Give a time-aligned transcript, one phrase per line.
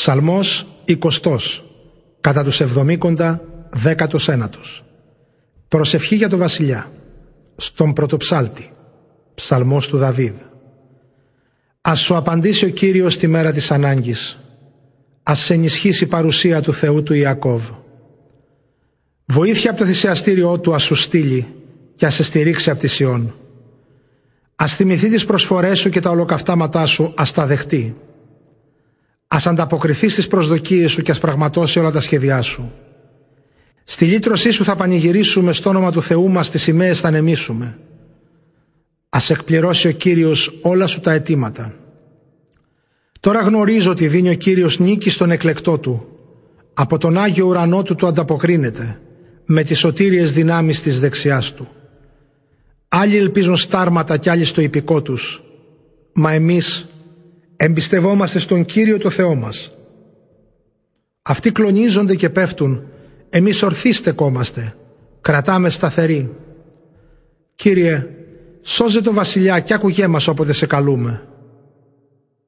[0.00, 1.62] Ψαλμός 20
[2.20, 4.84] κατά τους εβδομήκοντα δέκατος ένατος.
[5.68, 6.90] Προσευχή για το βασιλιά.
[7.56, 8.70] Στον πρωτοψάλτη.
[9.34, 10.32] Ψαλμός του Δαβίδ.
[11.80, 14.38] Ας σου απαντήσει ο Κύριος τη μέρα της ανάγκης.
[15.22, 17.62] Ας σε ενισχύσει η παρουσία του Θεού του Ιακώβ.
[19.24, 21.46] Βοήθεια από το θυσιαστήριό του ας σου στείλει
[21.96, 23.34] και ας σε στηρίξει από της Σιών.
[24.56, 27.96] Ας θυμηθεί τις προσφορές σου και τα ολοκαυτάματά σου ας τα δεχτεί.
[29.32, 32.72] Ας ανταποκριθείς στις προσδοκίες σου και ας πραγματώσει όλα τα σχέδιά σου.
[33.84, 37.78] Στη λύτρωσή σου θα πανηγυρίσουμε, στο όνομα του Θεού μας τις σημαίες θα ανεμίσουμε.
[39.08, 41.74] Ας εκπληρώσει ο Κύριος όλα σου τα αιτήματα.
[43.20, 46.06] Τώρα γνωρίζω ότι δίνει ο Κύριος νίκη στον εκλεκτό του.
[46.74, 49.00] Από τον Άγιο ουρανό του του ανταποκρίνεται,
[49.44, 51.68] με τις σωτήριες δυνάμεις της δεξιάς του.
[52.88, 55.42] Άλλοι ελπίζουν στάρματα κι άλλοι στο υπηκό τους,
[56.12, 56.89] μα εμείς
[57.62, 59.72] εμπιστευόμαστε στον Κύριο το Θεό μας.
[61.22, 62.82] Αυτοί κλονίζονται και πέφτουν,
[63.30, 64.74] εμείς ορθοί στεκόμαστε,
[65.20, 66.30] κρατάμε σταθεροί.
[67.54, 68.06] Κύριε,
[68.62, 71.22] σώζε το βασιλιά και άκουγέ μας όποτε σε καλούμε.